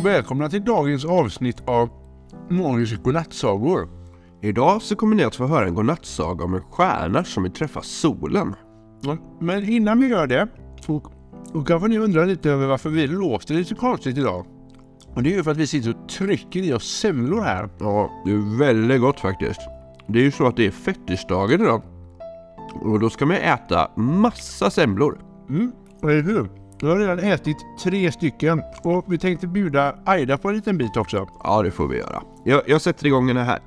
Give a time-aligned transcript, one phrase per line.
[0.00, 1.88] och välkomna till dagens avsnitt av
[2.48, 3.88] Morgons godnattsagor.
[4.42, 7.82] Idag så kommer ni att få höra en godnattsaga om en stjärna som vill träffa
[7.82, 8.54] solen.
[9.40, 10.48] Men innan vi gör det
[10.80, 11.00] så
[11.66, 14.46] kanske ni undrar lite över varför vi låter lite konstigt idag.
[15.14, 17.68] Och det är ju för att vi sitter och trycker i oss semlor här.
[17.78, 19.60] Ja, det är väldigt gott faktiskt.
[20.06, 21.82] Det är ju så att det är fettisdagen idag.
[22.82, 25.20] Och då ska man äta massa semlor.
[25.48, 26.59] Mm, eller hur?
[26.82, 30.96] Jag har redan ätit tre stycken och vi tänkte bjuda Aida på en liten bit
[30.96, 31.28] också.
[31.44, 32.22] Ja, det får vi göra.
[32.44, 33.58] Jag, jag sätter igång den här.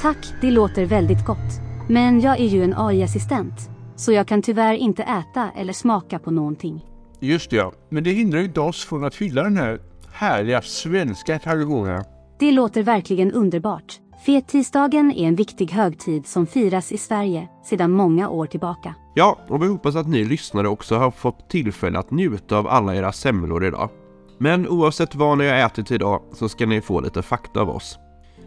[0.00, 1.60] Tack, det låter väldigt gott.
[1.88, 3.70] Men jag är ju en AI-assistent.
[3.96, 6.84] Så jag kan tyvärr inte äta eller smaka på någonting.
[7.20, 9.80] Just det ja, men det hindrar ju inte oss från att hylla den här
[10.12, 12.04] härliga svenska traditionen.
[12.38, 13.99] Det låter verkligen underbart.
[14.26, 18.94] Fettisdagen är en viktig högtid som firas i Sverige sedan många år tillbaka.
[19.14, 22.96] Ja, och vi hoppas att ni lyssnare också har fått tillfälle att njuta av alla
[22.96, 23.90] era semlor idag.
[24.38, 27.98] Men oavsett vad ni har ätit idag så ska ni få lite fakta av oss.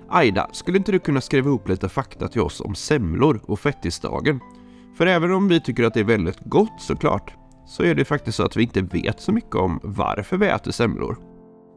[0.09, 4.39] Aida, skulle inte du kunna skriva ihop lite fakta till oss om semlor och fettisdagen?
[4.97, 7.33] För även om vi tycker att det är väldigt gott såklart,
[7.65, 10.71] så är det faktiskt så att vi inte vet så mycket om varför vi äter
[10.71, 11.17] semlor.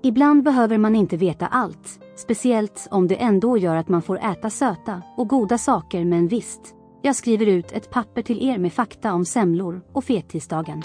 [0.03, 4.51] Ibland behöver man inte veta allt, speciellt om det ändå gör att man får äta
[4.51, 6.61] söta och goda saker men visst.
[7.03, 10.83] Jag skriver ut ett papper till er med fakta om semlor och fettisdagen.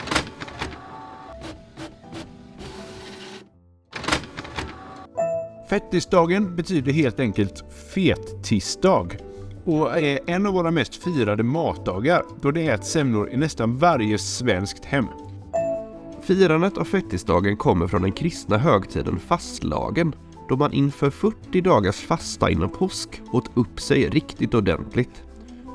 [5.70, 7.64] Fettisdagen betyder helt enkelt
[7.96, 9.18] fettisdag
[9.66, 14.18] och är en av våra mest firade matdagar då det äts semlor i nästan varje
[14.18, 15.06] svenskt hem.
[16.22, 20.16] Firandet av fettisdagen kommer från den kristna högtiden fastlagen,
[20.52, 25.24] då man inför 40 dagars fasta innan påsk åt upp sig riktigt ordentligt.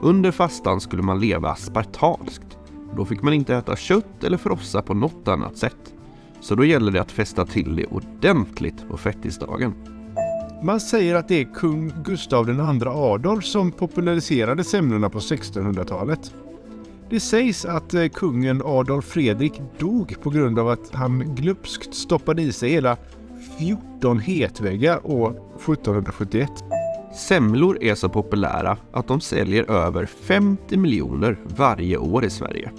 [0.02, 2.58] Under fastan skulle man leva spartanskt.
[2.96, 5.94] Då fick man inte äta kött eller frossa på något annat sätt.
[6.40, 9.74] Så då gäller det att fästa till det ordentligt på fettisdagen.
[10.62, 16.34] Man säger att det är kung Gustav II Adolf som populariserade semlorna på 1600-talet.
[17.10, 22.42] Det sägs att eh, kungen Adolf Fredrik dog på grund av att han glupskt stoppade
[22.42, 22.96] i sig hela
[23.58, 26.50] 14 hetväggar år 1771.
[27.14, 32.70] Semlor är så populära att de säljer över 50 miljoner varje år i Sverige.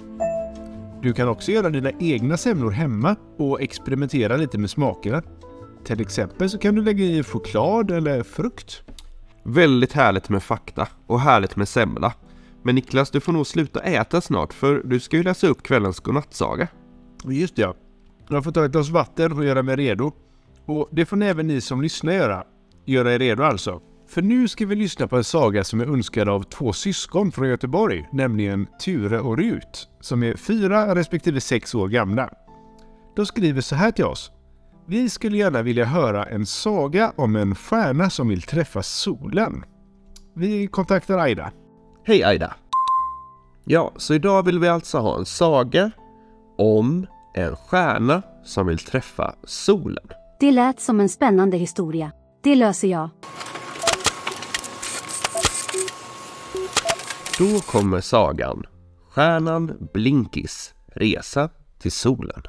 [1.02, 5.22] Du kan också göra dina egna semlor hemma och experimentera lite med smakerna.
[5.84, 8.82] Till exempel så kan du lägga i choklad eller frukt.
[9.44, 12.12] Väldigt härligt med fakta och härligt med semla.
[12.62, 16.00] Men Niklas, du får nog sluta äta snart för du ska ju läsa upp kvällens
[16.00, 16.68] godnattsaga.
[17.24, 17.74] Just det ja.
[18.28, 20.12] Jag får ta ett glas vatten och göra mig redo.
[20.68, 22.44] Och det får ni även ni som lyssnar göra.
[22.86, 23.80] Göra er redo alltså.
[24.08, 27.48] För nu ska vi lyssna på en saga som är önskad av två syskon från
[27.48, 32.30] Göteborg, nämligen Ture och Rut, som är fyra respektive sex år gamla.
[33.16, 34.32] De skriver så här till oss.
[34.86, 39.64] Vi skulle gärna vilja höra en saga om en stjärna som vill träffa solen.
[40.34, 41.52] Vi kontaktar Aida.
[42.04, 42.54] Hej Aida!
[43.64, 45.90] Ja, så idag vill vi alltså ha en saga
[46.58, 50.08] om en stjärna som vill träffa solen.
[50.40, 52.12] Det lät som en spännande historia.
[52.42, 53.10] Det löser jag.
[57.38, 58.66] Då kommer sagan
[59.10, 62.42] Stjärnan Blinkis resa till solen.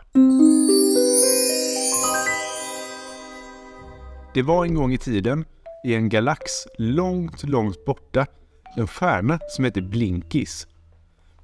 [4.33, 5.45] Det var en gång i tiden,
[5.85, 8.25] i en galax långt, långt borta,
[8.77, 10.67] en stjärna som hette Blinkis.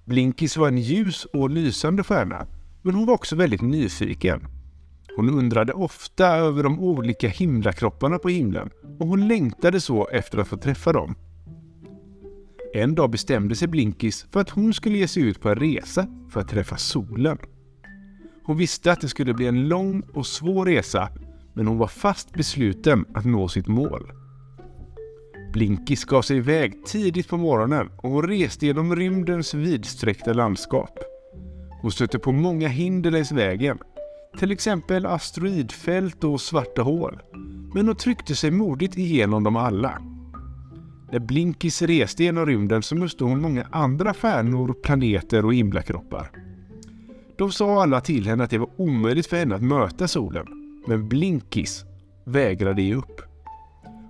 [0.06, 2.48] Blinkis var en ljus och lysande stjärna,
[2.82, 4.48] men hon var också väldigt nyfiken.
[5.16, 10.48] Hon undrade ofta över de olika himlakropparna på himlen och hon längtade så efter att
[10.48, 11.16] få träffa dem.
[12.74, 16.08] En dag bestämde sig Blinkis för att hon skulle ge sig ut på en resa
[16.30, 17.38] för att träffa solen.
[18.44, 21.10] Hon visste att det skulle bli en lång och svår resa
[21.54, 24.12] men hon var fast besluten att nå sitt mål.
[25.54, 31.00] Blinkis gav sig iväg tidigt på morgonen och hon reste genom rymdens vidsträckta landskap.
[31.82, 33.78] Hon stötte på många hinder längs vägen,
[34.40, 37.22] till exempel asteroidfält och svarta hål.
[37.74, 40.02] Men hon tryckte sig modigt igenom dem alla.
[41.12, 46.32] När Blinkis reste genom rymden så mötte hon många andra stjärnor, planeter och himlakroppar.
[47.38, 50.46] De sa alla till henne att det var omöjligt för henne att möta solen,
[50.88, 51.86] men Blinkis
[52.24, 53.22] vägrade ge upp.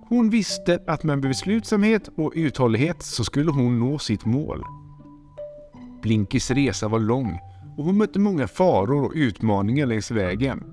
[0.08, 4.64] Hon visste att med beslutsamhet och uthållighet så skulle hon nå sitt mål.
[6.02, 7.38] Blinkis resa var lång
[7.76, 10.64] och hon mötte många faror och utmaningar längs vägen.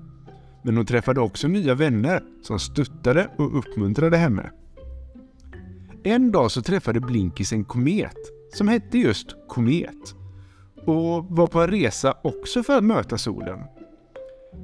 [0.62, 4.50] Men hon träffade också nya vänner som stöttade och uppmuntrade henne.
[6.04, 8.16] En dag så träffade Blinkis en komet
[8.54, 10.14] som hette just Komet.
[10.86, 13.58] och var på en resa också för att möta solen.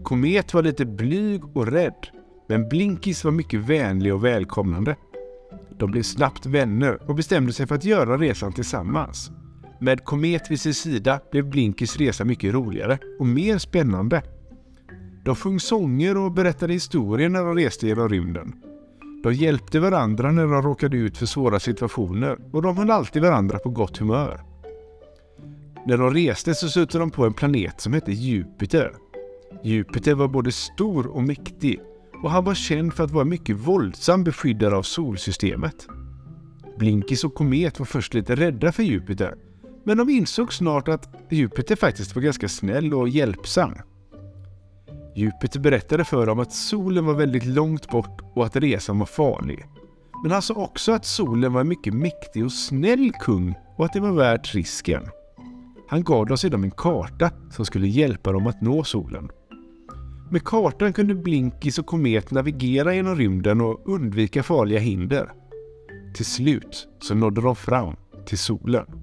[0.02, 2.06] Komet var lite blyg och rädd,
[2.48, 4.96] men Blinkis var mycket vänlig och välkomnande.
[5.78, 9.31] De blev snabbt vänner och bestämde sig för att göra resan tillsammans.
[9.82, 14.23] Med Komet vid sin sida blev Blinkys resa mycket roligare och mer spännande.
[15.25, 18.53] De sjöng sånger och berättade historier när de reste genom rymden.
[19.23, 23.59] De hjälpte varandra när de råkade ut för svåra situationer och de höll alltid varandra
[23.59, 24.41] på gott humör.
[25.87, 28.93] När de reste så stötte de på en planet som hette Jupiter.
[29.62, 31.81] Jupiter var både stor och mäktig
[32.23, 35.88] och han var känd för att vara mycket våldsam beskyddare av solsystemet.
[36.79, 39.35] Blinkis och Komet var först lite rädda för Jupiter,
[39.85, 43.75] men de insåg snart att Jupiter faktiskt var ganska snäll och hjälpsam.
[45.17, 49.67] Jupiter berättade för dem att solen var väldigt långt bort och att resan var farlig.
[50.23, 53.93] Men han sa också att solen var en mycket mäktig och snäll kung och att
[53.93, 55.03] det var värt risken.
[55.88, 59.31] Han gav dem sedan en karta som skulle hjälpa dem att nå solen.
[60.31, 65.33] Med kartan kunde Blinkis och Komet navigera genom rymden och undvika farliga hinder.
[66.15, 69.00] Till slut så nådde de fram till solen.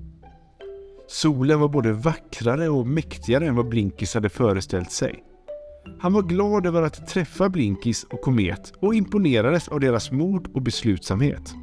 [1.08, 5.24] Solen var både vackrare och mäktigare än vad Blinkis hade föreställt sig.
[6.00, 10.62] Han var glad över att träffa Blinkis och Komet och imponerades av deras mod och
[10.62, 11.56] beslutsamhet.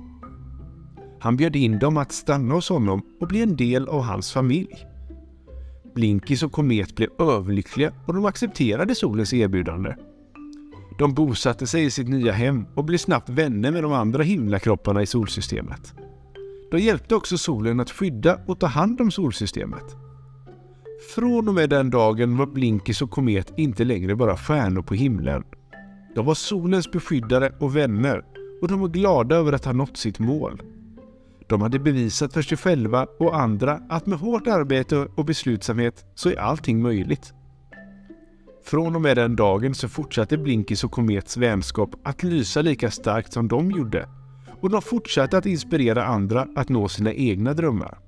[1.20, 4.86] Han bjöd in dem att stanna hos honom och bli en del av hans familj.
[5.94, 9.94] Blinkis och Komet blev överlyckliga och de accepterade solens erbjudande.
[10.98, 15.02] De bosatte sig i sitt nya hem och blev snabbt vänner med de andra himlakropparna
[15.02, 15.94] i solsystemet.
[16.70, 19.96] De hjälpte också solen att skydda och ta hand om solsystemet.
[21.14, 25.44] Från och med den dagen var Blinkis och Komet inte längre bara stjärnor på himlen.
[26.14, 28.24] De var solens beskyddare och vänner
[28.62, 30.62] och de var glada över att ha nått sitt mål.
[31.46, 36.28] De hade bevisat för sig själva och andra att med hårt arbete och beslutsamhet så
[36.28, 37.32] är allting möjligt.
[38.64, 43.32] Från och med den dagen så fortsatte Blinkis och Komets vänskap att lysa lika starkt
[43.32, 44.08] som de gjorde
[44.60, 47.98] och de fortsatte att inspirera andra att nå sina egna drömmar.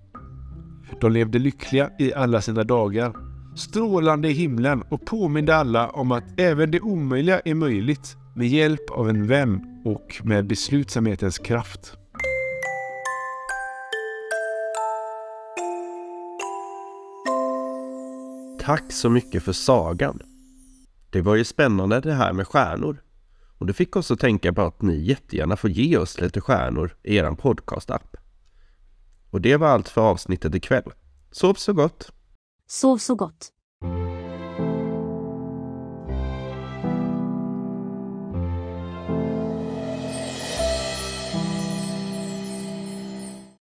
[1.01, 3.13] De levde lyckliga i alla sina dagar,
[3.57, 8.91] strålande i himlen och påminde alla om att även det omöjliga är möjligt med hjälp
[8.91, 11.97] av en vän och med beslutsamhetens kraft.
[18.61, 20.21] Tack så mycket för sagan.
[21.11, 22.97] Det var ju spännande det här med stjärnor.
[23.59, 26.97] Och det fick oss att tänka på att ni jättegärna får ge oss lite stjärnor
[27.03, 28.17] i er podcast-app.
[29.31, 30.93] Och det var allt för avsnittet ikväll.
[31.31, 32.13] Sov så gott!
[32.67, 33.53] Sov så gott.